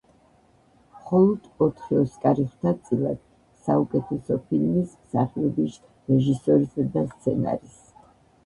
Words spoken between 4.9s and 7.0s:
მსახიობის, რეჟისორისა